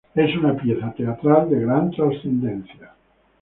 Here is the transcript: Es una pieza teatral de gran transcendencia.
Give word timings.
Es 0.15 0.35
una 0.35 0.57
pieza 0.57 0.91
teatral 0.97 1.47
de 1.51 1.59
gran 1.59 1.91
transcendencia. 1.91 2.91